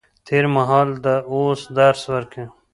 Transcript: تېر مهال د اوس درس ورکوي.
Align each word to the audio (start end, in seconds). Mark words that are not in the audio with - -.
تېر 0.27 0.45
مهال 0.55 0.89
د 1.05 1.07
اوس 1.33 1.61
درس 1.77 2.01
ورکوي. 2.13 2.47